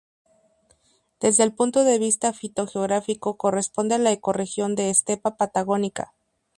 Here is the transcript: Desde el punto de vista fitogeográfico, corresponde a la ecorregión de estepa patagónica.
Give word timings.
Desde 1.19 1.43
el 1.43 1.53
punto 1.53 1.83
de 1.83 1.99
vista 1.99 2.33
fitogeográfico, 2.33 3.37
corresponde 3.37 3.93
a 3.93 3.97
la 3.99 4.11
ecorregión 4.11 4.73
de 4.73 4.89
estepa 4.89 5.37
patagónica. 5.37 6.11